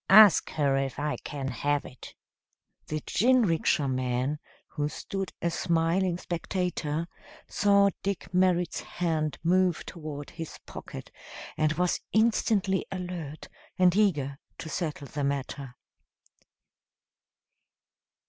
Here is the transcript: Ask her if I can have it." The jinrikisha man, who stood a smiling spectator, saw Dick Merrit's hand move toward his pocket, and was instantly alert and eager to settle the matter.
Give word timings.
Ask 0.09 0.49
her 0.53 0.75
if 0.77 0.97
I 0.97 1.17
can 1.17 1.49
have 1.49 1.85
it." 1.85 2.15
The 2.87 3.01
jinrikisha 3.01 3.87
man, 3.87 4.39
who 4.69 4.89
stood 4.89 5.31
a 5.43 5.51
smiling 5.51 6.17
spectator, 6.17 7.07
saw 7.47 7.91
Dick 8.01 8.33
Merrit's 8.33 8.79
hand 8.79 9.37
move 9.43 9.85
toward 9.85 10.31
his 10.31 10.57
pocket, 10.65 11.11
and 11.55 11.73
was 11.73 11.99
instantly 12.13 12.83
alert 12.91 13.47
and 13.77 13.95
eager 13.95 14.39
to 14.57 14.69
settle 14.69 15.05
the 15.05 15.23
matter. 15.23 15.75